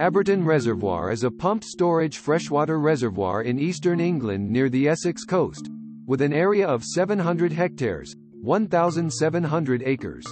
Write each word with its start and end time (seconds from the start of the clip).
Abberton 0.00 0.46
Reservoir 0.46 1.12
is 1.12 1.24
a 1.24 1.30
pumped 1.30 1.62
storage 1.62 2.16
freshwater 2.16 2.80
reservoir 2.80 3.42
in 3.42 3.58
eastern 3.58 4.00
England 4.00 4.50
near 4.50 4.70
the 4.70 4.88
Essex 4.88 5.24
coast, 5.24 5.68
with 6.06 6.22
an 6.22 6.32
area 6.32 6.66
of 6.66 6.82
700 6.82 7.52
hectares, 7.52 8.16
1,700 8.40 9.82
acres. 9.84 10.24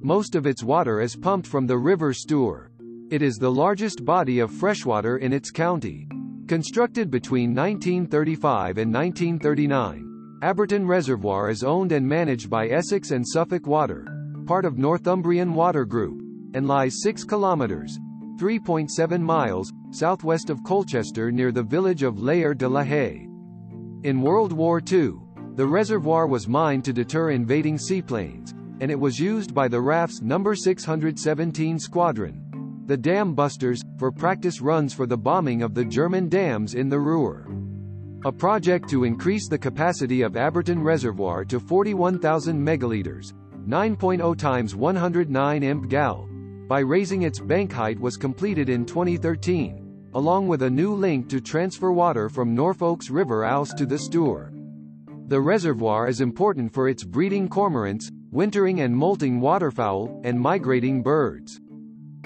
Most 0.00 0.34
of 0.34 0.46
its 0.46 0.62
water 0.62 1.02
is 1.02 1.14
pumped 1.14 1.46
from 1.46 1.66
the 1.66 1.76
River 1.76 2.14
Stour. 2.14 2.70
It 3.10 3.20
is 3.20 3.34
the 3.34 3.52
largest 3.52 4.02
body 4.02 4.38
of 4.38 4.50
freshwater 4.50 5.18
in 5.18 5.30
its 5.30 5.50
county. 5.50 6.08
Constructed 6.48 7.10
between 7.10 7.54
1935 7.54 8.78
and 8.78 8.94
1939, 8.94 10.40
Abberton 10.42 10.88
Reservoir 10.88 11.50
is 11.50 11.62
owned 11.62 11.92
and 11.92 12.08
managed 12.08 12.48
by 12.48 12.68
Essex 12.68 13.10
and 13.10 13.28
Suffolk 13.28 13.66
Water, 13.66 14.06
part 14.46 14.64
of 14.64 14.78
Northumbrian 14.78 15.52
Water 15.52 15.84
Group, 15.84 16.22
and 16.54 16.66
lies 16.66 17.02
6 17.02 17.24
kilometres 17.24 17.98
3.7 18.36 19.20
miles, 19.20 19.72
southwest 19.90 20.50
of 20.50 20.62
Colchester 20.62 21.32
near 21.32 21.52
the 21.52 21.62
village 21.62 22.02
of 22.02 22.20
Layer 22.20 22.52
de 22.52 22.68
la 22.68 22.82
Haye. 22.82 23.26
In 24.02 24.20
World 24.20 24.52
War 24.52 24.80
II, 24.80 25.14
the 25.54 25.66
reservoir 25.66 26.26
was 26.26 26.46
mined 26.46 26.84
to 26.84 26.92
deter 26.92 27.30
invading 27.30 27.78
seaplanes, 27.78 28.52
and 28.80 28.90
it 28.90 29.00
was 29.00 29.18
used 29.18 29.54
by 29.54 29.68
the 29.68 29.80
RAF's 29.80 30.20
No. 30.20 30.52
617 30.52 31.78
Squadron, 31.78 32.82
the 32.86 32.96
Dam 32.96 33.34
Busters, 33.34 33.80
for 33.98 34.12
practice 34.12 34.60
runs 34.60 34.92
for 34.92 35.06
the 35.06 35.16
bombing 35.16 35.62
of 35.62 35.74
the 35.74 35.84
German 35.84 36.28
dams 36.28 36.74
in 36.74 36.88
the 36.90 37.00
Ruhr. 37.00 37.48
A 38.26 38.32
project 38.32 38.88
to 38.90 39.04
increase 39.04 39.48
the 39.48 39.58
capacity 39.58 40.22
of 40.22 40.32
Abberton 40.32 40.84
Reservoir 40.84 41.44
to 41.46 41.58
41,000 41.58 42.60
megaliters, 42.60 43.32
9.0 43.66 44.36
times 44.36 44.76
109 44.76 45.62
imp 45.62 45.88
gal, 45.88 46.28
by 46.68 46.80
raising 46.80 47.22
its 47.22 47.38
bank 47.38 47.72
height 47.72 47.98
was 47.98 48.16
completed 48.16 48.68
in 48.68 48.84
2013, 48.84 50.10
along 50.14 50.48
with 50.48 50.62
a 50.62 50.70
new 50.70 50.94
link 50.94 51.28
to 51.28 51.40
transfer 51.40 51.92
water 51.92 52.28
from 52.28 52.54
Norfolk's 52.54 53.08
River 53.08 53.44
Ouse 53.44 53.72
to 53.74 53.86
the 53.86 53.98
Stour. 53.98 54.52
The 55.28 55.40
reservoir 55.40 56.08
is 56.08 56.20
important 56.20 56.72
for 56.72 56.88
its 56.88 57.04
breeding 57.04 57.48
cormorants, 57.48 58.10
wintering 58.32 58.80
and 58.80 58.96
molting 58.96 59.40
waterfowl, 59.40 60.20
and 60.24 60.40
migrating 60.40 61.02
birds. 61.02 61.60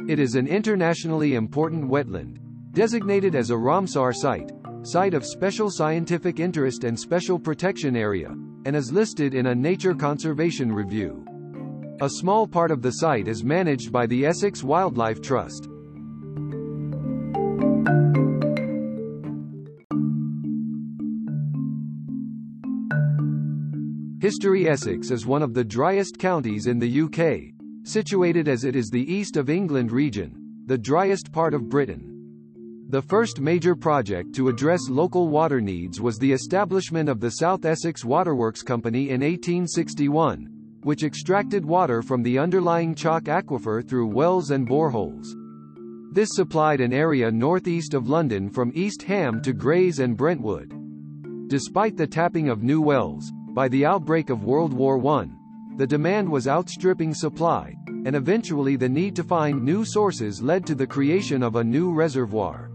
It 0.09 0.19
is 0.19 0.35
an 0.35 0.47
internationally 0.47 1.35
important 1.35 1.91
wetland, 1.91 2.39
designated 2.73 3.35
as 3.35 3.51
a 3.51 3.55
Ramsar 3.55 4.15
site, 4.15 4.53
site 4.83 5.15
of 5.15 5.27
special 5.27 5.71
scientific 5.71 6.41
interest 6.41 6.85
and 6.85 6.99
special 6.99 7.39
protection 7.39 7.95
area, 7.95 8.35
and 8.65 8.75
is 8.75 8.91
listed 8.93 9.35
in 9.35 9.47
a 9.47 9.55
Nature 9.55 9.95
Conservation 9.95 10.73
Review. 10.73 11.30
A 12.03 12.09
small 12.09 12.47
part 12.47 12.71
of 12.71 12.81
the 12.81 12.93
site 12.93 13.29
is 13.29 13.45
managed 13.45 13.93
by 13.93 14.07
the 14.07 14.25
Essex 14.25 14.65
Wildlife 14.65 15.21
Trust. 15.21 15.69
History 24.19 24.67
Essex 24.67 25.11
is 25.11 25.27
one 25.27 25.43
of 25.43 25.53
the 25.53 25.63
driest 25.63 26.19
counties 26.19 26.69
in 26.69 26.79
the 26.79 27.03
UK, 27.03 27.53
situated 27.85 28.49
as 28.49 28.65
it 28.65 28.77
is 28.77 28.89
the 28.89 29.13
East 29.13 29.37
of 29.37 29.51
England 29.51 29.93
region, 29.93 30.63
the 30.65 30.79
driest 30.79 31.31
part 31.31 31.53
of 31.53 31.69
Britain. 31.69 32.87
The 32.89 33.03
first 33.03 33.41
major 33.41 33.77
project 33.77 34.35
to 34.37 34.49
address 34.49 34.89
local 34.89 35.29
water 35.29 35.61
needs 35.61 36.01
was 36.01 36.17
the 36.17 36.33
establishment 36.33 37.11
of 37.11 37.21
the 37.21 37.33
South 37.33 37.67
Essex 37.67 38.07
Waterworks 38.07 38.63
Company 38.63 39.11
in 39.11 39.21
1861, 39.21 40.60
which 40.83 41.05
extracted 41.05 41.65
water 41.65 42.03
from 42.03 42.23
the 42.23 42.39
underlying 42.39 42.95
chalk 42.95 43.25
aquifer 43.25 43.87
through 43.87 44.07
wells 44.07 44.51
and 44.51 44.69
boreholes. 44.69 45.35
This 46.13 46.31
supplied 46.33 46.81
an 46.81 46.93
area 46.93 47.31
northeast 47.31 47.95
of 47.95 48.09
London 48.09 48.51
from 48.51 48.73
East 48.75 49.03
Ham 49.03 49.41
to 49.43 49.53
Grays 49.53 49.99
and 49.99 50.17
Brentwood. 50.17 50.75
Despite 51.49 51.97
the 51.97 52.07
tapping 52.07 52.49
of 52.49 52.63
new 52.63 52.81
wells, 52.81 53.31
by 53.53 53.69
the 53.69 53.85
outbreak 53.85 54.31
of 54.31 54.45
World 54.45 54.73
War 54.73 55.05
I, 55.07 55.29
the 55.77 55.87
demand 55.87 56.29
was 56.29 56.49
outstripping 56.49 57.15
supply, 57.15 57.75
and 57.87 58.15
eventually 58.15 58.77
the 58.77 58.89
need 58.89 59.15
to 59.17 59.25
find 59.25 59.63
new 59.63 59.85
sources 59.85 60.41
led 60.41 60.67
to 60.67 60.75
the 60.75 60.87
creation 60.87 61.43
of 61.43 61.57
a 61.57 61.65
new 61.65 61.93
reservoir. 61.93 62.70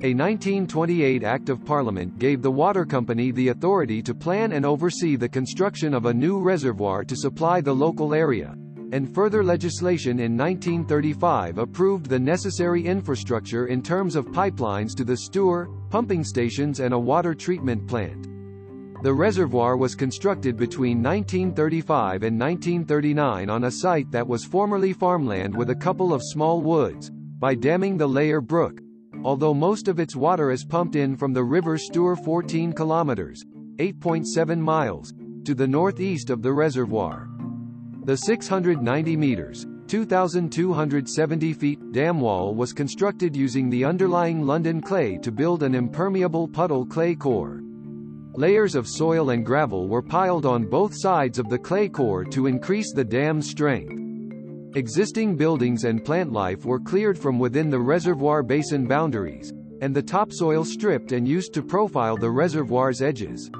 A 0.00 0.14
1928 0.14 1.24
Act 1.24 1.48
of 1.48 1.64
Parliament 1.64 2.20
gave 2.20 2.40
the 2.40 2.52
water 2.52 2.84
company 2.84 3.32
the 3.32 3.48
authority 3.48 4.00
to 4.02 4.14
plan 4.14 4.52
and 4.52 4.64
oversee 4.64 5.16
the 5.16 5.28
construction 5.28 5.92
of 5.92 6.06
a 6.06 6.14
new 6.14 6.38
reservoir 6.38 7.02
to 7.02 7.16
supply 7.16 7.60
the 7.60 7.74
local 7.74 8.14
area, 8.14 8.54
and 8.92 9.12
further 9.12 9.42
legislation 9.42 10.20
in 10.20 10.36
1935 10.36 11.58
approved 11.58 12.06
the 12.06 12.16
necessary 12.16 12.86
infrastructure 12.86 13.66
in 13.66 13.82
terms 13.82 14.14
of 14.14 14.26
pipelines 14.26 14.94
to 14.94 15.02
the 15.02 15.16
Stour, 15.16 15.68
pumping 15.90 16.22
stations 16.22 16.78
and 16.78 16.94
a 16.94 16.98
water 16.98 17.34
treatment 17.34 17.84
plant. 17.88 18.28
The 19.02 19.12
reservoir 19.12 19.76
was 19.76 19.96
constructed 19.96 20.56
between 20.56 21.02
1935 21.02 22.22
and 22.22 22.38
1939 22.38 23.50
on 23.50 23.64
a 23.64 23.70
site 23.72 24.12
that 24.12 24.28
was 24.28 24.44
formerly 24.44 24.92
farmland 24.92 25.56
with 25.56 25.70
a 25.70 25.74
couple 25.74 26.14
of 26.14 26.22
small 26.22 26.60
woods, 26.60 27.10
by 27.40 27.56
damming 27.56 27.96
the 27.96 28.06
Layer 28.06 28.40
Brook, 28.40 28.80
although 29.28 29.52
most 29.52 29.88
of 29.88 30.00
its 30.00 30.16
water 30.16 30.50
is 30.50 30.64
pumped 30.64 30.96
in 30.96 31.14
from 31.14 31.34
the 31.34 31.44
River 31.44 31.76
Stour 31.76 32.16
14 32.16 32.72
kilometers, 32.72 33.44
8.7 33.76 34.58
miles, 34.58 35.12
to 35.44 35.54
the 35.54 35.68
northeast 35.68 36.30
of 36.30 36.40
the 36.40 36.50
reservoir. 36.50 37.28
The 38.04 38.16
690 38.16 39.18
meters, 39.18 39.66
2,270 39.86 41.52
feet, 41.52 41.92
dam 41.92 42.22
wall 42.22 42.54
was 42.54 42.72
constructed 42.72 43.36
using 43.36 43.68
the 43.68 43.84
underlying 43.84 44.46
London 44.46 44.80
clay 44.80 45.18
to 45.18 45.30
build 45.30 45.62
an 45.62 45.74
impermeable 45.74 46.48
puddle 46.48 46.86
clay 46.86 47.14
core. 47.14 47.60
Layers 48.32 48.74
of 48.74 48.88
soil 48.88 49.28
and 49.28 49.44
gravel 49.44 49.88
were 49.88 50.00
piled 50.00 50.46
on 50.46 50.64
both 50.64 50.94
sides 50.94 51.38
of 51.38 51.50
the 51.50 51.58
clay 51.58 51.90
core 51.90 52.24
to 52.24 52.46
increase 52.46 52.94
the 52.94 53.04
dam's 53.04 53.50
strength. 53.50 53.97
Existing 54.74 55.34
buildings 55.34 55.84
and 55.84 56.04
plant 56.04 56.30
life 56.30 56.66
were 56.66 56.78
cleared 56.78 57.18
from 57.18 57.38
within 57.38 57.70
the 57.70 57.80
reservoir 57.80 58.42
basin 58.42 58.86
boundaries, 58.86 59.50
and 59.80 59.96
the 59.96 60.02
topsoil 60.02 60.62
stripped 60.62 61.12
and 61.12 61.26
used 61.26 61.54
to 61.54 61.62
profile 61.62 62.18
the 62.18 62.30
reservoir's 62.30 63.00
edges. 63.00 63.50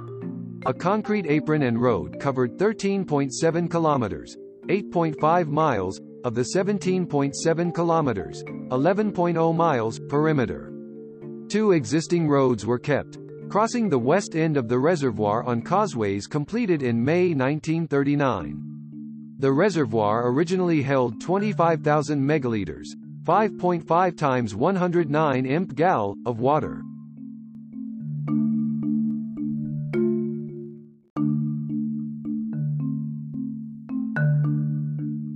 A 0.67 0.75
concrete 0.75 1.25
apron 1.27 1.63
and 1.63 1.81
road 1.81 2.21
covered 2.21 2.59
13.7 2.59 3.71
kilometers, 3.71 4.37
8.5 4.67 5.47
miles, 5.49 5.99
of 6.25 6.35
the 6.35 6.49
17.7 6.55 7.75
kilometers, 7.75 8.45
11.0 8.45 9.57
miles, 9.57 9.99
perimeter. 9.99 10.73
Two 11.49 11.73
existing 11.73 12.29
roads 12.29 12.67
were 12.67 12.79
kept, 12.79 13.17
crossing 13.49 13.89
the 13.89 13.99
west 13.99 14.37
end 14.37 14.59
of 14.59 14.69
the 14.69 14.79
reservoir 14.79 15.43
on 15.45 15.63
causeways 15.63 16.27
completed 16.27 16.83
in 16.83 17.03
May 17.03 17.29
1939. 17.33 18.78
The 19.41 19.53
reservoir 19.53 20.29
originally 20.33 20.83
held 20.83 21.21
25,000 21.21 22.21
megaliters, 22.21 22.89
5.5 23.23 24.17
times 24.17 24.57
109 24.57 25.47
imp 25.47 25.77
gal, 25.77 26.17
of 26.27 26.41
water. 26.41 26.83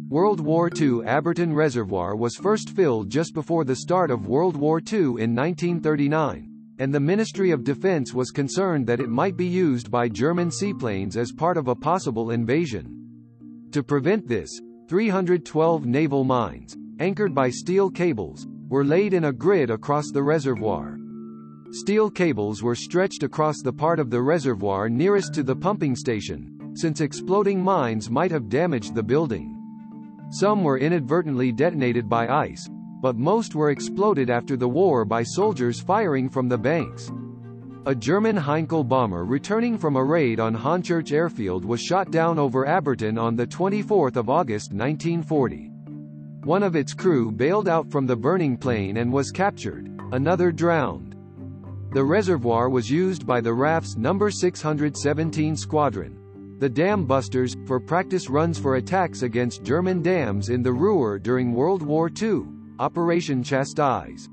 World 0.08 0.40
War 0.40 0.68
II 0.68 1.04
Abberton 1.04 1.54
Reservoir 1.54 2.16
was 2.16 2.34
first 2.34 2.70
filled 2.70 3.08
just 3.08 3.34
before 3.34 3.64
the 3.64 3.76
start 3.76 4.10
of 4.10 4.26
World 4.26 4.56
War 4.56 4.80
II 4.80 4.98
in 4.98 5.32
1939, 5.32 6.50
and 6.80 6.92
the 6.92 6.98
Ministry 6.98 7.52
of 7.52 7.62
Defense 7.62 8.12
was 8.12 8.32
concerned 8.32 8.84
that 8.88 8.98
it 8.98 9.08
might 9.08 9.36
be 9.36 9.46
used 9.46 9.92
by 9.92 10.08
German 10.08 10.50
seaplanes 10.50 11.16
as 11.16 11.30
part 11.30 11.56
of 11.56 11.68
a 11.68 11.76
possible 11.76 12.32
invasion. 12.32 13.01
To 13.72 13.82
prevent 13.82 14.28
this, 14.28 14.60
312 14.88 15.86
naval 15.86 16.24
mines, 16.24 16.76
anchored 16.98 17.34
by 17.34 17.48
steel 17.48 17.88
cables, 17.90 18.46
were 18.68 18.84
laid 18.84 19.14
in 19.14 19.24
a 19.24 19.32
grid 19.32 19.70
across 19.70 20.10
the 20.10 20.22
reservoir. 20.22 20.98
Steel 21.70 22.10
cables 22.10 22.62
were 22.62 22.74
stretched 22.74 23.22
across 23.22 23.62
the 23.62 23.72
part 23.72 23.98
of 23.98 24.10
the 24.10 24.20
reservoir 24.20 24.90
nearest 24.90 25.32
to 25.32 25.42
the 25.42 25.56
pumping 25.56 25.96
station, 25.96 26.74
since 26.74 27.00
exploding 27.00 27.62
mines 27.62 28.10
might 28.10 28.30
have 28.30 28.50
damaged 28.50 28.94
the 28.94 29.02
building. 29.02 29.56
Some 30.28 30.62
were 30.62 30.76
inadvertently 30.76 31.50
detonated 31.50 32.10
by 32.10 32.28
ice, 32.28 32.68
but 33.00 33.16
most 33.16 33.54
were 33.54 33.70
exploded 33.70 34.28
after 34.28 34.54
the 34.54 34.68
war 34.68 35.06
by 35.06 35.22
soldiers 35.22 35.80
firing 35.80 36.28
from 36.28 36.46
the 36.46 36.58
banks. 36.58 37.10
A 37.84 37.96
German 37.96 38.36
Heinkel 38.36 38.86
bomber 38.86 39.24
returning 39.24 39.76
from 39.76 39.96
a 39.96 40.04
raid 40.04 40.38
on 40.38 40.54
Hornchurch 40.54 41.10
Airfield 41.10 41.64
was 41.64 41.80
shot 41.80 42.12
down 42.12 42.38
over 42.38 42.64
Abberton 42.64 43.20
on 43.20 43.36
24 43.36 44.12
August 44.28 44.72
1940. 44.72 45.72
One 46.44 46.62
of 46.62 46.76
its 46.76 46.94
crew 46.94 47.32
bailed 47.32 47.68
out 47.68 47.90
from 47.90 48.06
the 48.06 48.14
burning 48.14 48.56
plane 48.56 48.98
and 48.98 49.12
was 49.12 49.32
captured, 49.32 50.00
another 50.12 50.52
drowned. 50.52 51.16
The 51.92 52.04
reservoir 52.04 52.68
was 52.68 52.88
used 52.88 53.26
by 53.26 53.40
the 53.40 53.52
RAF's 53.52 53.96
No. 53.96 54.28
617 54.28 55.56
Squadron, 55.56 56.56
the 56.60 56.68
Dam 56.68 57.04
Busters, 57.04 57.56
for 57.66 57.80
practice 57.80 58.30
runs 58.30 58.60
for 58.60 58.76
attacks 58.76 59.22
against 59.22 59.64
German 59.64 60.02
dams 60.02 60.50
in 60.50 60.62
the 60.62 60.72
Ruhr 60.72 61.18
during 61.18 61.52
World 61.52 61.82
War 61.82 62.08
II, 62.08 62.42
Operation 62.78 63.42
Chastise. 63.42 64.28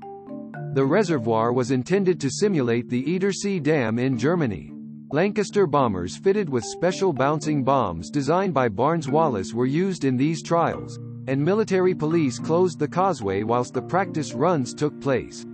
The 0.72 0.84
reservoir 0.84 1.52
was 1.52 1.72
intended 1.72 2.20
to 2.20 2.30
simulate 2.30 2.88
the 2.88 3.02
Edersee 3.02 3.60
Dam 3.60 3.98
in 3.98 4.16
Germany. 4.16 4.72
Lancaster 5.10 5.66
bombers 5.66 6.16
fitted 6.16 6.48
with 6.48 6.62
special 6.62 7.12
bouncing 7.12 7.64
bombs 7.64 8.08
designed 8.08 8.54
by 8.54 8.68
Barnes 8.68 9.08
Wallis 9.08 9.52
were 9.52 9.66
used 9.66 10.04
in 10.04 10.16
these 10.16 10.44
trials, 10.44 10.96
and 11.26 11.44
military 11.44 11.92
police 11.92 12.38
closed 12.38 12.78
the 12.78 12.86
causeway 12.86 13.42
whilst 13.42 13.74
the 13.74 13.82
practice 13.82 14.32
runs 14.32 14.72
took 14.72 15.00
place. 15.00 15.44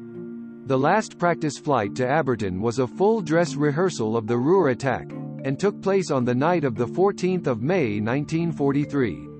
The 0.66 0.78
last 0.78 1.16
practice 1.16 1.56
flight 1.56 1.94
to 1.94 2.04
Abberton 2.04 2.60
was 2.60 2.78
a 2.78 2.86
full-dress 2.86 3.54
rehearsal 3.54 4.18
of 4.18 4.26
the 4.26 4.36
Ruhr 4.36 4.68
attack, 4.68 5.10
and 5.44 5.58
took 5.58 5.80
place 5.80 6.10
on 6.10 6.26
the 6.26 6.34
night 6.34 6.64
of 6.64 6.76
14 6.76 7.40
May 7.60 8.00
1943. 8.00 9.35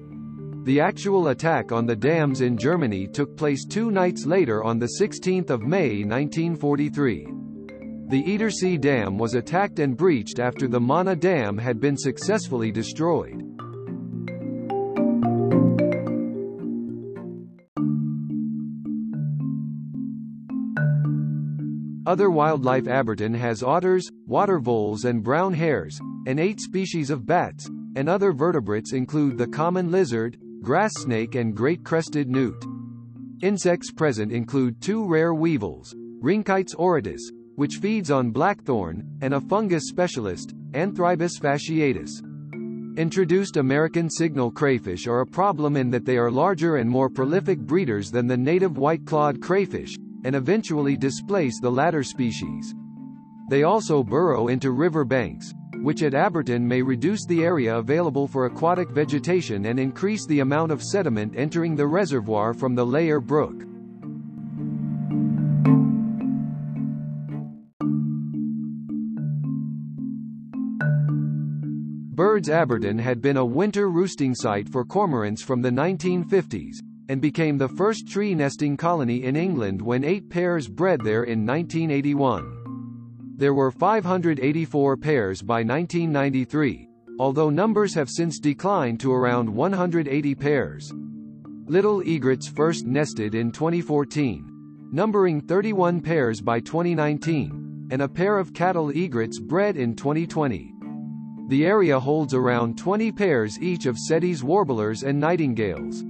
The 0.67 0.81
actual 0.81 1.29
attack 1.29 1.71
on 1.71 1.87
the 1.87 1.95
dams 1.95 2.41
in 2.41 2.59
Germany 2.59 3.07
took 3.07 3.37
place 3.37 3.65
two 3.65 3.93
nights 3.93 4.27
later 4.27 4.65
on 4.65 4.85
16 4.85 5.45
May 5.61 6.03
1943. 6.03 7.29
The 8.09 8.25
Edersee 8.25 8.81
Dam 8.81 9.17
was 9.17 9.35
attacked 9.35 9.79
and 9.79 9.97
breached 9.97 10.41
after 10.41 10.67
the 10.67 10.81
Möhne 10.81 11.21
Dam 11.21 11.57
had 11.57 11.79
been 11.79 11.97
successfully 11.97 12.73
destroyed. 12.73 13.45
Other 22.09 22.29
wildlife 22.29 22.87
Abberton 22.87 23.37
has 23.37 23.63
otters, 23.63 24.11
water 24.27 24.59
voles 24.59 25.05
and 25.05 25.23
brown 25.23 25.55
hares, 25.55 25.97
and 26.27 26.41
eight 26.41 26.59
species 26.59 27.11
of 27.11 27.25
bats, 27.25 27.71
and 27.95 28.09
other 28.09 28.33
vertebrates 28.33 28.93
include 28.93 29.39
the 29.39 29.47
common 29.47 29.93
lizard, 29.93 30.37
grass 30.67 30.91
snake 30.97 31.37
and 31.37 31.55
great 31.55 31.85
crested 31.85 32.29
newt. 32.29 32.67
Insects 33.41 33.93
present 33.93 34.33
include 34.33 34.81
two 34.81 35.07
rare 35.07 35.33
weevils, 35.33 35.95
Rhynchites 36.21 36.75
auratus, 36.75 37.21
which 37.55 37.77
feeds 37.77 38.11
on 38.11 38.33
blackthorn, 38.33 39.07
and 39.23 39.35
a 39.35 39.41
fungus 39.41 39.85
specialist, 39.87 40.55
Anthribus 40.73 41.39
fasciatus. 41.41 42.11
Introduced 42.99 43.59
American 43.59 44.11
signal 44.11 44.51
crayfish 44.51 45.07
are 45.07 45.21
a 45.21 45.27
problem 45.27 45.77
in 45.77 45.89
that 45.89 46.05
they 46.05 46.17
are 46.17 46.33
larger 46.33 46.79
and 46.79 46.91
more 46.91 47.09
prolific 47.09 47.61
breeders 47.61 48.11
than 48.11 48.27
the 48.27 48.37
native 48.37 48.77
white-clawed 48.77 49.41
crayfish, 49.41 49.95
and 50.25 50.35
eventually 50.35 50.97
displace 50.97 51.61
the 51.61 51.71
latter 51.71 52.03
species. 52.03 52.75
They 53.51 53.63
also 53.63 54.03
burrow 54.03 54.49
into 54.49 54.73
river 54.73 55.05
banks, 55.05 55.53
which 55.87 56.03
at 56.03 56.15
Abberton 56.15 56.63
may 56.63 56.83
reduce 56.83 57.25
the 57.27 57.45
area 57.45 57.79
available 57.79 58.27
for 58.27 58.47
aquatic 58.47 58.91
vegetation 58.91 59.67
and 59.67 59.79
increase 59.79 60.27
the 60.27 60.41
amount 60.41 60.73
of 60.73 60.83
sediment 60.83 61.33
entering 61.37 61.77
the 61.77 61.87
reservoir 61.87 62.53
from 62.53 62.75
the 62.75 62.85
Layer 62.85 63.21
Brook. 63.21 63.55
Birds 72.17 72.49
Abberton 72.49 72.99
had 72.99 73.23
been 73.23 73.37
a 73.37 73.45
winter 73.45 73.89
roosting 73.89 74.35
site 74.35 74.69
for 74.69 74.85
cormorants 74.85 75.41
from 75.41 75.63
the 75.63 75.71
1950s, 75.71 76.79
and 77.09 77.21
became 77.21 77.59
the 77.59 77.69
first 77.69 78.09
tree 78.09 78.35
nesting 78.35 78.77
colony 78.77 79.23
in 79.23 79.37
England 79.37 79.81
when 79.81 80.03
eight 80.03 80.29
pairs 80.29 80.67
bred 80.67 81.01
there 81.05 81.23
in 81.23 81.47
1981. 81.47 82.66
There 83.39 83.53
were 83.53 83.71
584 83.71 84.97
pairs 84.97 85.43
by 85.43 85.63
1993, 85.63 86.89
although 87.19 87.51
numbers 87.51 87.93
have 87.93 88.09
since 88.09 88.39
declined 88.39 88.99
to 89.01 89.13
around 89.13 89.51
180 89.51 90.35
pairs. 90.35 90.91
Little 91.67 92.01
egrets 92.01 92.49
first 92.49 92.87
nested 92.87 93.35
in 93.35 93.53
2014, 93.53 94.89
numbering 94.91 95.43
31 95.43 96.01
pairs 96.01 96.41
by 96.41 96.61
2019, 96.61 97.89
and 97.91 98.01
a 98.01 98.09
pair 98.09 98.39
of 98.39 98.55
cattle 98.55 98.89
egrets 98.89 99.39
bred 99.39 99.77
in 99.77 99.95
2020. 99.95 100.73
The 101.49 101.67
area 101.67 102.01
holds 102.01 102.33
around 102.33 102.79
20 102.79 103.13
pairs 103.13 103.61
each 103.61 103.85
of 103.85 103.99
Sedge's 103.99 104.43
warblers 104.43 105.03
and 105.03 105.21
nightingales. 105.21 106.03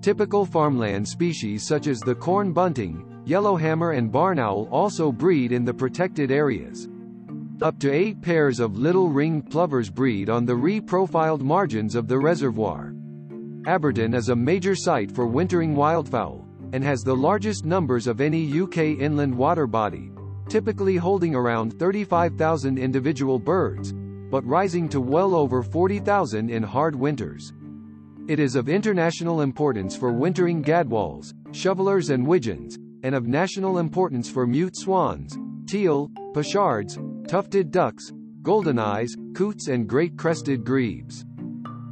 Typical 0.00 0.44
farmland 0.44 1.06
species 1.06 1.64
such 1.64 1.86
as 1.86 2.00
the 2.00 2.16
corn 2.16 2.52
bunting, 2.52 3.17
yellowhammer 3.28 3.92
and 3.92 4.10
barn 4.10 4.38
owl 4.38 4.66
also 4.70 5.12
breed 5.12 5.52
in 5.52 5.62
the 5.62 5.74
protected 5.74 6.30
areas. 6.30 6.88
Up 7.60 7.78
to 7.78 7.92
eight 7.92 8.22
pairs 8.22 8.58
of 8.58 8.78
little 8.78 9.10
ringed 9.10 9.50
plovers 9.50 9.90
breed 9.90 10.30
on 10.30 10.46
the 10.46 10.56
re-profiled 10.56 11.42
margins 11.42 11.94
of 11.94 12.08
the 12.08 12.18
reservoir. 12.18 12.94
Abberton 13.66 14.14
is 14.14 14.30
a 14.30 14.36
major 14.36 14.74
site 14.74 15.12
for 15.12 15.26
wintering 15.26 15.74
wildfowl, 15.74 16.42
and 16.72 16.82
has 16.82 17.02
the 17.02 17.14
largest 17.14 17.66
numbers 17.66 18.06
of 18.06 18.22
any 18.22 18.60
UK 18.62 18.98
inland 18.98 19.36
water 19.36 19.66
body, 19.66 20.10
typically 20.48 20.96
holding 20.96 21.34
around 21.34 21.78
35,000 21.78 22.78
individual 22.78 23.38
birds, 23.38 23.92
but 24.30 24.46
rising 24.46 24.88
to 24.88 25.02
well 25.02 25.34
over 25.34 25.62
40,000 25.62 26.48
in 26.48 26.62
hard 26.62 26.94
winters. 26.96 27.52
It 28.26 28.40
is 28.40 28.56
of 28.56 28.70
international 28.70 29.42
importance 29.42 29.94
for 29.94 30.12
wintering 30.12 30.62
gadwalls, 30.62 31.34
shovelers 31.52 32.08
and 32.08 32.26
widgeons, 32.26 32.78
and 33.02 33.14
of 33.14 33.26
national 33.26 33.78
importance 33.78 34.30
for 34.30 34.46
mute 34.46 34.76
swans, 34.76 35.36
teal, 35.66 36.10
pochards, 36.34 36.98
tufted 37.28 37.70
ducks, 37.70 38.12
goldeneyes, 38.42 39.10
coots 39.34 39.68
and 39.68 39.88
great 39.88 40.16
crested 40.16 40.64
grebes. 40.64 41.24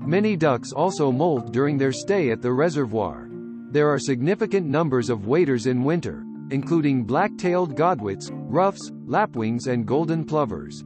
Many 0.00 0.36
ducks 0.36 0.72
also 0.72 1.10
molt 1.10 1.52
during 1.52 1.76
their 1.76 1.92
stay 1.92 2.30
at 2.30 2.40
the 2.40 2.52
reservoir. 2.52 3.28
There 3.72 3.88
are 3.88 3.98
significant 3.98 4.66
numbers 4.66 5.10
of 5.10 5.26
waders 5.26 5.66
in 5.66 5.82
winter, 5.82 6.24
including 6.50 7.04
black-tailed 7.04 7.74
godwits, 7.74 8.30
ruffs, 8.32 8.92
lapwings 9.04 9.66
and 9.66 9.84
golden 9.84 10.24
plovers. 10.24 10.84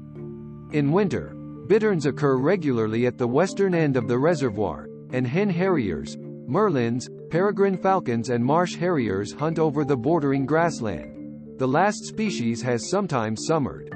In 0.72 0.90
winter, 0.90 1.34
bitterns 1.67 2.06
occur 2.06 2.37
regularly 2.37 3.06
at 3.06 3.19
the 3.19 3.28
western 3.28 3.75
end 3.75 3.96
of 3.96 4.08
the 4.08 4.19
reservoir, 4.19 4.88
and 5.12 5.26
hen 5.26 5.50
harriers, 5.50 6.17
merlins, 6.49 7.08
peregrine 7.31 7.77
falcons 7.77 8.31
and 8.31 8.44
marsh 8.44 8.75
harriers 8.75 9.32
hunt 9.32 9.61
over 9.61 9.85
the 9.85 9.97
bordering 9.97 10.44
grassland. 10.44 11.59
The 11.59 11.69
last 11.69 12.05
species 12.05 12.61
has 12.62 12.91
sometimes 12.91 13.47
summered. 13.47 13.94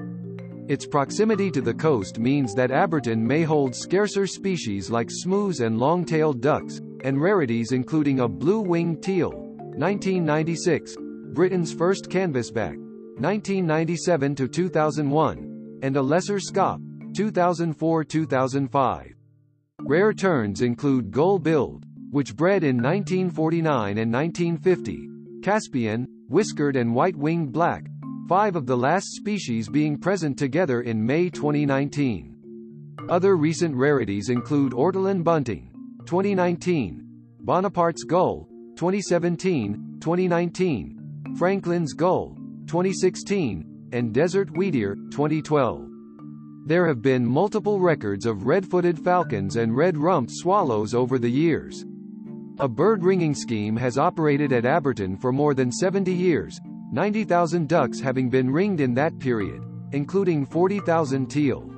Its 0.68 0.86
proximity 0.86 1.50
to 1.50 1.60
the 1.60 1.74
coast 1.74 2.20
means 2.20 2.54
that 2.54 2.70
Abberton 2.70 3.18
may 3.18 3.42
hold 3.42 3.74
scarcer 3.74 4.28
species 4.28 4.88
like 4.88 5.10
smews 5.10 5.58
and 5.60 5.78
long-tailed 5.78 6.40
ducks, 6.40 6.80
and 7.02 7.20
rarities 7.20 7.72
including 7.72 8.20
a 8.20 8.28
blue-winged 8.28 9.02
teal, 9.02 9.32
1996, 9.32 10.94
Britain's 11.32 11.72
first 11.72 12.08
canvasback, 12.08 12.76
1997 13.18 14.36
to 14.36 14.46
2001, 14.46 15.80
and 15.82 15.96
a 15.96 16.02
lesser 16.02 16.38
scaup, 16.38 16.78
2004-2005. 17.12 19.10
Rare 19.80 20.12
terns 20.12 20.60
include 20.62 21.10
gull-billed, 21.10 21.84
which 22.14 22.36
bred 22.36 22.62
in 22.62 22.76
1949 22.76 23.98
and 23.98 24.12
1950, 24.12 25.08
Caspian, 25.42 26.06
whiskered 26.28 26.76
and 26.76 26.94
white-winged 26.94 27.50
black, 27.50 27.88
five 28.28 28.54
of 28.54 28.66
the 28.66 28.76
last 28.76 29.06
species 29.16 29.68
being 29.68 29.98
present 29.98 30.38
together 30.38 30.82
in 30.82 31.04
May 31.04 31.28
2019. 31.28 32.36
Other 33.08 33.36
recent 33.36 33.74
rarities 33.74 34.28
include 34.28 34.74
Ortolan 34.74 35.24
bunting, 35.24 35.72
2019, 36.06 37.02
Bonaparte's 37.40 38.04
gull, 38.04 38.46
2017, 38.76 39.98
2019, 39.98 41.34
Franklin's 41.36 41.94
gull, 41.94 42.36
2016, 42.66 43.88
and 43.90 44.14
desert 44.14 44.48
wheatear, 44.54 44.94
2012. 45.10 45.88
There 46.64 46.86
have 46.86 47.02
been 47.02 47.26
multiple 47.26 47.80
records 47.80 48.24
of 48.24 48.46
red-footed 48.46 49.00
falcons 49.00 49.56
and 49.56 49.76
red-rumped 49.76 50.30
swallows 50.30 50.94
over 50.94 51.18
the 51.18 51.28
years. 51.28 51.84
A 52.60 52.68
bird 52.68 53.02
ringing 53.02 53.34
scheme 53.34 53.74
has 53.74 53.98
operated 53.98 54.52
at 54.52 54.62
Abberton 54.62 55.20
for 55.20 55.32
more 55.32 55.54
than 55.54 55.72
70 55.72 56.12
years, 56.12 56.60
90,000 56.92 57.68
ducks 57.68 57.98
having 57.98 58.30
been 58.30 58.48
ringed 58.48 58.78
in 58.78 58.94
that 58.94 59.18
period, 59.18 59.60
including 59.90 60.46
40,000 60.46 61.26
teal. 61.26 61.68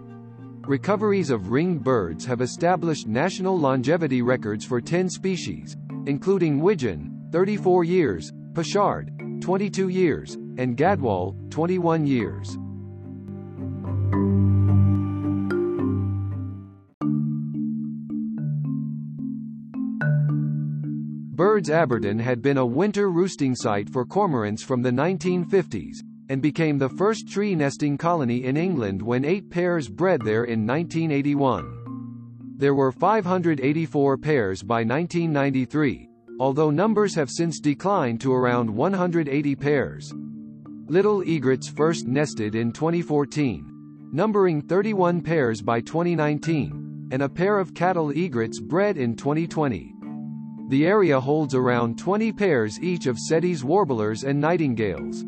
Recoveries 0.67 1.31
of 1.31 1.51
ringed 1.51 1.83
birds 1.83 2.27
have 2.27 2.43
established 2.43 3.07
national 3.07 3.59
longevity 3.59 4.21
records 4.21 4.67
for 4.67 4.83
10 4.83 5.09
species, 5.09 5.79
including 6.05 6.61
widgeon, 6.61 7.27
34 7.33 7.85
years, 7.85 8.35
pochard, 8.53 9.11
22 9.41 9.89
years, 9.89 10.35
and 10.59 10.77
gadwall, 10.77 11.35
21 11.49 12.07
years. 12.07 12.59
Birds 21.37 21.69
Abberton 21.69 22.19
had 22.19 22.41
been 22.41 22.57
a 22.57 22.65
winter 22.65 23.11
roosting 23.11 23.55
site 23.55 23.91
for 23.91 24.07
cormorants 24.07 24.65
from 24.65 24.81
the 24.81 24.91
1950s, 24.91 25.97
and 26.31 26.41
became 26.41 26.79
the 26.79 26.89
first 26.89 27.29
tree 27.29 27.55
nesting 27.55 27.99
colony 27.99 28.45
in 28.45 28.57
England 28.57 29.03
when 29.03 29.23
eight 29.23 29.51
pairs 29.51 29.87
bred 29.87 30.23
there 30.23 30.45
in 30.45 30.67
1981. 30.67 32.55
There 32.57 32.75
were 32.75 32.91
584 32.91 34.17
pairs 34.17 34.63
by 34.63 34.83
1993, 34.83 36.09
although 36.41 36.71
numbers 36.71 37.15
have 37.17 37.29
since 37.29 37.61
declined 37.61 38.19
to 38.23 38.33
around 38.33 38.71
180 38.71 39.57
pairs. 39.57 40.15
Little 40.87 41.21
egrets 41.21 41.69
first 41.69 42.07
nested 42.07 42.55
in 42.55 42.73
2014, 42.73 44.09
numbering 44.11 44.63
31 44.63 45.21
pairs 45.21 45.61
by 45.61 45.83
2019, 45.83 47.09
and 47.13 47.21
a 47.21 47.29
pair 47.29 47.59
of 47.59 47.75
cattle 47.75 48.09
egrets 48.09 48.59
bred 48.59 48.97
in 48.97 49.15
2020. 49.15 49.96
The 50.69 50.85
area 50.85 51.21
holds 51.21 51.55
around 51.55 51.97
20 51.97 52.33
pairs 52.33 52.81
each 52.81 53.07
of 53.07 53.21
Sedge's 53.21 53.63
warblers 53.63 54.25
and 54.25 54.41
nightingales. 54.41 55.25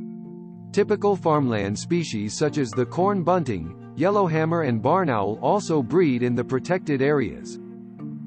Typical 0.72 1.14
farmland 1.14 1.78
species 1.78 2.36
such 2.36 2.58
as 2.58 2.70
the 2.70 2.84
corn 2.84 3.22
bunting, 3.22 3.92
yellowhammer 3.94 4.62
and 4.62 4.82
barn 4.82 5.08
owl 5.08 5.38
also 5.40 5.80
breed 5.80 6.24
in 6.24 6.34
the 6.34 6.42
protected 6.42 7.00
areas. 7.00 7.60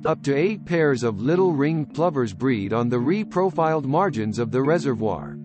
Up 0.05 0.23
to 0.23 0.33
eight 0.33 0.63
pairs 0.63 1.03
of 1.03 1.21
little 1.21 1.51
ringed 1.51 1.93
plovers 1.93 2.33
breed 2.33 2.71
on 2.71 2.87
the 2.87 2.99
re-profiled 2.99 3.85
margins 3.85 4.39
of 4.39 4.49
the 4.49 4.61
reservoir. 4.61 5.37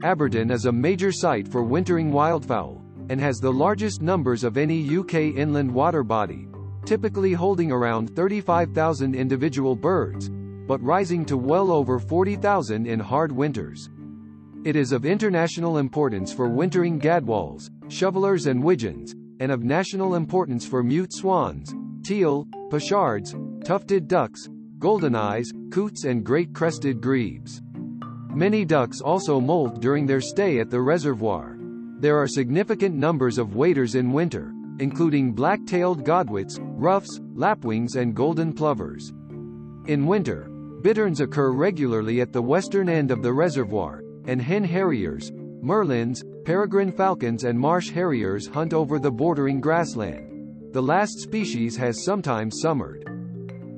Abberton 0.00 0.50
is 0.50 0.64
a 0.64 0.72
major 0.72 1.12
site 1.12 1.46
for 1.46 1.62
wintering 1.62 2.12
wildfowl, 2.12 2.80
and 3.10 3.20
has 3.20 3.36
the 3.36 3.52
largest 3.52 4.00
numbers 4.00 4.42
of 4.42 4.56
any 4.56 4.96
UK 4.96 5.36
inland 5.36 5.70
water 5.70 6.02
body, 6.02 6.48
typically 6.86 7.34
holding 7.34 7.70
around 7.70 8.08
35,000 8.16 9.14
individual 9.14 9.76
birds, 9.76 10.30
but 10.66 10.82
rising 10.82 11.24
to 11.26 11.36
well 11.36 11.70
over 11.70 11.98
40,000 11.98 12.86
in 12.86 13.00
hard 13.00 13.30
winters. 13.30 13.90
It 14.64 14.76
is 14.76 14.92
of 14.92 15.04
international 15.04 15.78
importance 15.78 16.32
for 16.32 16.48
wintering 16.48 16.98
gadwalls, 16.98 17.68
shovelers 17.88 18.46
and 18.46 18.62
widgeons, 18.62 19.14
and 19.40 19.52
of 19.52 19.62
national 19.62 20.14
importance 20.14 20.66
for 20.66 20.82
mute 20.82 21.12
swans, 21.12 21.74
teal, 22.02 22.46
pochards, 22.70 23.34
tufted 23.64 24.08
ducks, 24.08 24.48
goldeneyes, 24.78 25.48
coots 25.70 26.04
and 26.04 26.24
great 26.24 26.54
crested 26.54 27.00
grebes. 27.00 27.60
Many 28.30 28.64
ducks 28.64 29.00
also 29.00 29.40
molt 29.40 29.80
during 29.80 30.06
their 30.06 30.20
stay 30.20 30.60
at 30.60 30.70
the 30.70 30.80
reservoir. 30.80 31.56
There 32.00 32.16
are 32.16 32.26
significant 32.26 32.94
numbers 32.94 33.38
of 33.38 33.54
waders 33.54 33.94
in 33.94 34.12
winter, 34.12 34.52
including 34.78 35.32
black-tailed 35.32 36.04
godwits, 36.04 36.58
ruffs, 36.60 37.20
lapwings 37.34 37.96
and 37.96 38.14
golden 38.14 38.52
plovers. 38.52 39.12
In 39.86 40.06
winter, 40.06 40.48
bitterns 40.84 41.22
occur 41.22 41.50
regularly 41.50 42.20
at 42.20 42.30
the 42.30 42.42
western 42.42 42.90
end 42.90 43.10
of 43.10 43.22
the 43.22 43.32
reservoir, 43.32 44.02
and 44.26 44.40
hen 44.40 44.62
harriers, 44.62 45.32
merlins, 45.64 46.22
peregrine 46.44 46.92
falcons 46.92 47.44
and 47.44 47.58
marsh 47.58 47.88
harriers 47.88 48.46
hunt 48.48 48.74
over 48.74 48.98
the 48.98 49.10
bordering 49.10 49.62
grassland. 49.62 50.74
The 50.74 50.82
last 50.82 51.20
species 51.20 51.74
has 51.78 52.04
sometimes 52.04 52.60
summered. 52.60 53.02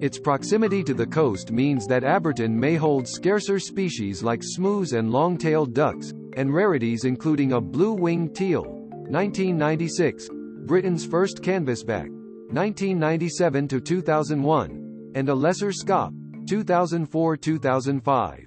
Its 0.01 0.19
proximity 0.19 0.83
to 0.83 0.95
the 0.95 1.07
coast 1.07 1.53
means 1.53 1.87
that 1.87 2.03
Abberton 2.03 2.51
may 2.51 2.75
hold 2.75 3.07
scarcer 3.07 3.61
species 3.61 4.25
like 4.25 4.43
smews 4.43 4.93
and 4.93 5.13
long-tailed 5.13 5.75
ducks, 5.75 6.13
and 6.37 6.53
rarities 6.53 7.05
including 7.05 7.53
a 7.53 7.61
blue-winged 7.61 8.35
teal, 8.35 8.65
1996, 8.65 10.29
Britain's 10.65 11.07
first 11.07 11.41
canvasback, 11.41 12.11
1997 12.51 13.69
to 13.69 13.81
2001, 13.81 15.13
and 15.15 15.29
a 15.29 15.35
lesser 15.35 15.71
scaup, 15.71 16.13
2004-2005. 16.47 18.47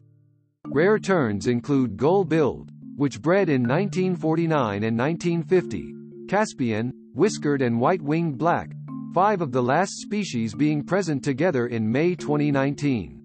Rare 0.67 0.99
terns 0.99 1.47
include 1.47 1.97
gull-billed, 1.97 2.71
which 2.95 3.21
bred 3.21 3.49
in 3.49 3.63
1949 3.63 4.83
and 4.83 4.97
1950, 4.97 5.93
Caspian, 6.27 6.93
whiskered 7.13 7.61
and 7.61 7.79
white-winged 7.79 8.37
black, 8.37 8.71
five 9.13 9.41
of 9.41 9.51
the 9.51 9.63
last 9.63 9.97
species 9.97 10.53
being 10.53 10.83
present 10.83 11.23
together 11.23 11.67
in 11.67 11.91
May 11.91 12.15
2019. 12.15 13.15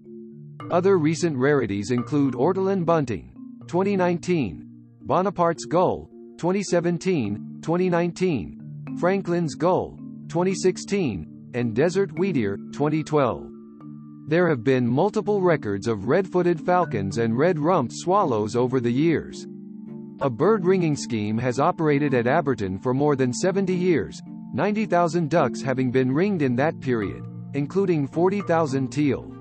Other 0.71 0.97
recent 0.97 1.37
rarities 1.37 1.91
include 1.91 2.33
Ortolan 2.33 2.85
bunting, 2.85 3.33
2019, 3.67 4.65
Bonaparte's 5.01 5.65
gull, 5.65 6.09
2017, 6.37 7.59
2019, 7.61 8.97
Franklin's 8.99 9.55
gull, 9.55 9.97
2016, 10.27 11.51
and 11.53 11.75
desert 11.75 12.09
wheatear, 12.15 12.57
2012. 12.73 13.54
There 14.27 14.49
have 14.49 14.63
been 14.63 14.87
multiple 14.87 15.39
records 15.39 15.85
of 15.85 16.07
red-footed 16.07 16.59
falcons 16.59 17.19
and 17.19 17.37
red-rumped 17.37 17.93
swallows 17.93 18.55
over 18.55 18.79
the 18.79 18.91
years. 18.91 19.45
A 20.21 20.31
bird 20.31 20.65
ringing 20.65 20.95
scheme 20.95 21.37
has 21.37 21.59
operated 21.59 22.15
at 22.15 22.25
Abberton 22.25 22.81
for 22.81 22.91
more 22.91 23.15
than 23.15 23.31
70 23.31 23.71
years, 23.75 24.23
90,000 24.51 25.29
ducks 25.29 25.61
having 25.61 25.91
been 25.91 26.11
ringed 26.11 26.41
in 26.41 26.55
that 26.55 26.79
period, 26.79 27.23
including 27.53 28.07
40,000 28.07 28.91
teal. 28.91 29.31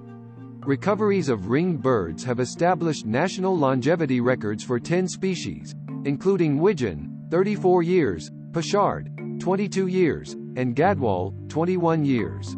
Recoveries 0.66 1.30
of 1.30 1.48
ringed 1.48 1.80
birds 1.80 2.22
have 2.22 2.40
established 2.40 3.06
national 3.06 3.56
longevity 3.56 4.20
records 4.20 4.62
for 4.62 4.78
10 4.78 5.08
species, 5.08 5.74
including 6.04 6.58
widgeon, 6.58 7.26
34 7.30 7.82
years, 7.82 8.30
pochard, 8.52 9.08
22 9.38 9.86
years, 9.86 10.34
and 10.56 10.76
gadwall, 10.76 11.32
21 11.48 12.04
years. 12.04 12.54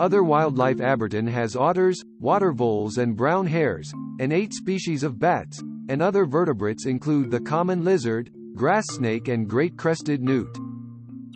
Other 0.00 0.24
wildlife 0.24 0.78
Abberton 0.78 1.28
has 1.28 1.54
otters, 1.54 2.02
water 2.18 2.52
voles 2.52 2.98
and 2.98 3.16
brown 3.16 3.46
hares, 3.46 3.92
and 4.18 4.32
eight 4.32 4.52
species 4.52 5.04
of 5.04 5.20
bats, 5.20 5.62
and 5.88 6.02
other 6.02 6.26
vertebrates 6.26 6.86
include 6.86 7.30
the 7.30 7.40
common 7.40 7.84
lizard, 7.84 8.30
grass 8.56 8.84
snake 8.88 9.28
and 9.28 9.48
great 9.48 9.76
crested 9.76 10.20
newt. 10.20 10.58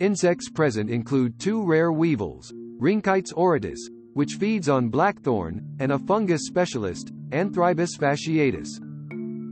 Insects 0.01 0.49
present 0.49 0.89
include 0.89 1.39
two 1.39 1.63
rare 1.65 1.93
weevils, 1.93 2.51
Rhynchites 2.81 3.31
auratus, 3.33 3.79
which 4.13 4.35
feeds 4.35 4.67
on 4.67 4.89
blackthorn, 4.89 5.65
and 5.79 5.93
a 5.93 5.99
fungus 5.99 6.45
specialist, 6.45 7.13
Anthribus 7.31 7.97
fasciatus. 7.97 8.81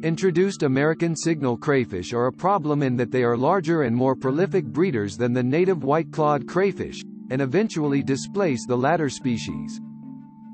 Introduced 0.04 0.64
American 0.64 1.16
signal 1.16 1.56
crayfish 1.56 2.12
are 2.12 2.28
a 2.28 2.32
problem 2.32 2.84
in 2.84 2.98
that 2.98 3.12
they 3.12 3.24
are 3.24 3.38
larger 3.38 3.84
and 3.84 3.96
more 3.96 4.16
prolific 4.16 4.66
breeders 4.66 5.16
than 5.16 5.32
the 5.32 5.44
native 5.44 5.84
white-clawed 5.84 6.46
crayfish, 6.46 7.02
and 7.30 7.42
eventually 7.42 8.02
displace 8.04 8.66
the 8.66 8.78
latter 8.78 9.10
species. 9.10 9.82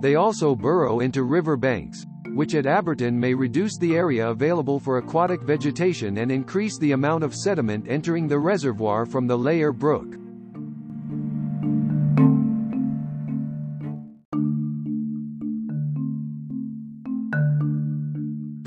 They 0.01 0.15
also 0.15 0.55
burrow 0.55 0.99
into 0.99 1.23
river 1.23 1.55
banks, 1.55 2.05
which 2.33 2.55
at 2.55 2.65
Abberton 2.65 3.13
may 3.13 3.33
reduce 3.33 3.77
the 3.77 3.95
area 3.95 4.29
available 4.29 4.79
for 4.79 4.97
aquatic 4.97 5.41
vegetation 5.43 6.17
and 6.17 6.31
increase 6.31 6.77
the 6.77 6.93
amount 6.93 7.23
of 7.23 7.35
sediment 7.35 7.85
entering 7.87 8.27
the 8.27 8.39
reservoir 8.39 9.05
from 9.05 9.27
the 9.27 9.37
Layer 9.37 9.71
Brook. 9.71 10.22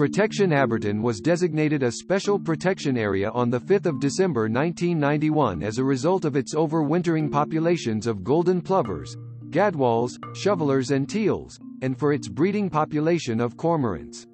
Protection 0.06 0.50
Abberton 0.50 1.02
was 1.02 1.20
designated 1.20 1.82
a 1.82 1.90
Special 1.90 2.38
Protection 2.38 2.96
Area 2.96 3.28
on 3.30 3.50
5 3.50 3.98
December 3.98 4.42
1991 4.42 5.64
as 5.64 5.78
a 5.78 5.84
result 5.84 6.24
of 6.24 6.36
its 6.36 6.54
overwintering 6.54 7.28
populations 7.28 8.06
of 8.06 8.22
golden 8.22 8.60
plovers, 8.60 9.16
gadwalls, 9.50 10.12
shovelers 10.36 10.92
and 10.92 11.08
teals, 11.08 11.58
and 11.82 11.98
for 11.98 12.12
its 12.12 12.28
breeding 12.28 12.70
population 12.70 13.40
of 13.40 13.56
cormorants. 13.56 14.28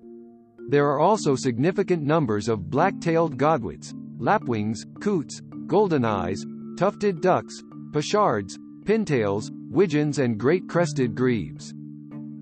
There 0.69 0.87
are 0.91 1.01
also 1.01 1.35
significant 1.35 2.03
numbers 2.03 2.49
of 2.49 2.69
black-tailed 2.69 3.39
godwits, 3.39 3.95
lapwings, 4.19 4.85
coots, 5.01 5.41
goldeneyes, 5.69 6.45
tufted 6.77 7.23
ducks, 7.23 7.63
pochards, 7.93 8.59
pintails, 8.85 9.49
widgeons 9.71 10.19
and 10.19 10.37
great 10.37 10.69
crested 10.69 11.15
grebes. 11.15 11.73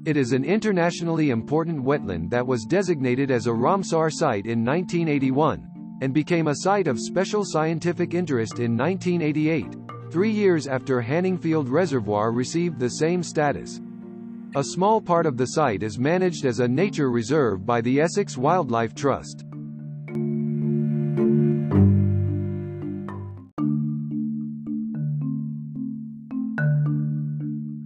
It 0.06 0.16
is 0.16 0.32
an 0.32 0.44
internationally 0.44 1.28
important 1.28 1.84
wetland 1.84 2.30
that 2.30 2.46
was 2.46 2.64
designated 2.64 3.30
as 3.30 3.46
a 3.46 3.50
Ramsar 3.50 4.10
site 4.10 4.46
in 4.46 4.64
1981, 4.64 5.98
and 6.00 6.14
became 6.14 6.48
a 6.48 6.56
site 6.56 6.88
of 6.88 6.98
special 6.98 7.44
scientific 7.44 8.14
interest 8.14 8.60
in 8.60 8.78
1988, 8.78 9.76
three 10.10 10.30
years 10.30 10.66
after 10.66 11.02
Hanningfield 11.02 11.68
Reservoir 11.68 12.32
received 12.32 12.78
the 12.78 12.88
same 12.88 13.22
status. 13.22 13.82
A 14.56 14.64
small 14.64 15.02
part 15.02 15.26
of 15.26 15.36
the 15.36 15.48
site 15.48 15.82
is 15.82 15.98
managed 15.98 16.46
as 16.46 16.60
a 16.60 16.66
nature 16.66 17.10
reserve 17.10 17.66
by 17.66 17.82
the 17.82 18.00
Essex 18.00 18.38
Wildlife 18.38 18.94
Trust. 18.94 19.44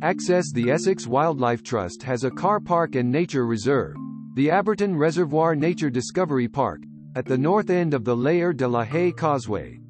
Access 0.04 0.52
The 0.52 0.70
Essex 0.70 1.06
Wildlife 1.06 1.62
Trust 1.62 2.02
has 2.02 2.24
a 2.24 2.30
car 2.30 2.60
park 2.60 2.94
and 2.94 3.10
nature 3.10 3.46
reserve, 3.46 3.96
the 4.34 4.48
Abberton 4.48 4.98
Reservoir 4.98 5.56
Nature 5.56 5.88
Discovery 5.88 6.46
Park, 6.46 6.82
at 7.16 7.24
the 7.24 7.38
north 7.38 7.70
end 7.70 7.94
of 7.94 8.04
the 8.04 8.14
Layer 8.14 8.52
de 8.52 8.68
la 8.68 8.84
Haye 8.84 9.12
Causeway. 9.12 9.80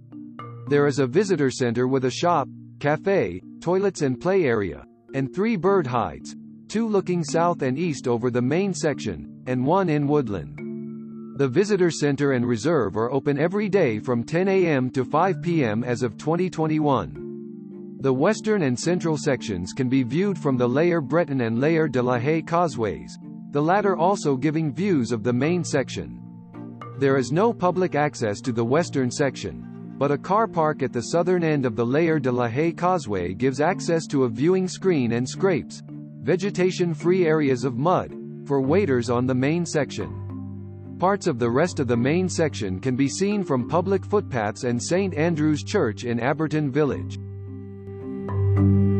There 0.68 0.86
is 0.86 1.00
a 1.00 1.06
visitor 1.08 1.50
center 1.50 1.88
with 1.88 2.04
a 2.04 2.12
shop, 2.12 2.48
cafe, 2.78 3.42
toilets 3.60 4.02
and 4.02 4.20
play 4.20 4.44
area, 4.44 4.84
and 5.14 5.34
three 5.34 5.56
bird 5.56 5.84
hides, 5.84 6.36
two 6.68 6.86
looking 6.86 7.24
south 7.24 7.62
and 7.62 7.76
east 7.76 8.06
over 8.06 8.30
the 8.30 8.40
main 8.40 8.72
section, 8.72 9.42
and 9.48 9.66
one 9.66 9.88
in 9.88 10.06
woodland. 10.06 10.60
The 11.40 11.48
visitor 11.48 11.90
center 11.90 12.34
and 12.34 12.46
reserve 12.46 12.96
are 12.96 13.10
open 13.10 13.36
every 13.36 13.68
day 13.68 13.98
from 13.98 14.22
10 14.22 14.46
a.m. 14.46 14.90
to 14.90 15.04
5 15.04 15.42
p.m. 15.42 15.82
as 15.82 16.04
of 16.04 16.16
2021. 16.18 17.23
The 18.04 18.12
western 18.12 18.64
and 18.64 18.78
central 18.78 19.16
sections 19.16 19.72
can 19.72 19.88
be 19.88 20.02
viewed 20.02 20.38
from 20.38 20.58
the 20.58 20.68
Layer 20.68 21.00
Breton 21.00 21.40
and 21.40 21.58
Layer 21.58 21.88
de 21.88 22.02
la 22.02 22.18
Haye 22.18 22.42
causeways, 22.42 23.18
the 23.50 23.62
latter 23.62 23.96
also 23.96 24.36
giving 24.36 24.74
views 24.74 25.10
of 25.10 25.22
the 25.22 25.32
main 25.32 25.64
section. 25.64 26.20
There 26.98 27.16
is 27.16 27.32
no 27.32 27.50
public 27.50 27.94
access 27.94 28.42
to 28.42 28.52
the 28.52 28.62
western 28.62 29.10
section, 29.10 29.94
but 29.96 30.12
a 30.12 30.18
car 30.18 30.46
park 30.46 30.82
at 30.82 30.92
the 30.92 31.00
southern 31.00 31.42
end 31.42 31.64
of 31.64 31.76
the 31.76 31.86
Layer 31.86 32.18
de 32.18 32.30
la 32.30 32.46
Haye 32.46 32.72
causeway 32.72 33.32
gives 33.32 33.62
access 33.62 34.06
to 34.08 34.24
a 34.24 34.28
viewing 34.28 34.68
screen 34.68 35.12
and 35.12 35.26
scrapes, 35.26 35.82
vegetation-free 36.20 37.26
areas 37.26 37.64
of 37.64 37.78
mud, 37.78 38.14
for 38.44 38.60
waders 38.60 39.08
on 39.08 39.26
the 39.26 39.34
main 39.34 39.64
section. 39.64 40.96
Parts 40.98 41.26
of 41.26 41.38
the 41.38 41.50
rest 41.50 41.80
of 41.80 41.88
the 41.88 41.96
main 41.96 42.28
section 42.28 42.80
can 42.80 42.96
be 42.96 43.08
seen 43.08 43.42
from 43.42 43.66
public 43.66 44.04
footpaths 44.04 44.64
and 44.64 44.82
St. 44.82 45.14
Andrew's 45.14 45.64
Church 45.64 46.04
in 46.04 46.18
Abberton 46.18 46.70
Village. 46.70 47.18
Thank 48.54 48.68
you. 48.68 48.93